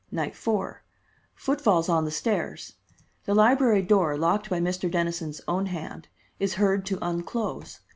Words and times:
Night 0.11 0.35
4: 0.35 0.81
Footfalls 1.35 1.87
on 1.87 2.05
the 2.05 2.09
stairs. 2.09 2.73
The 3.25 3.35
library 3.35 3.83
door, 3.83 4.17
locked 4.17 4.49
by 4.49 4.59
Mr. 4.59 4.89
Dennison's 4.89 5.41
own 5.47 5.67
hand, 5.67 6.07
is 6.39 6.55
heard 6.55 6.87
to 6.87 6.97
unclose. 7.03 7.81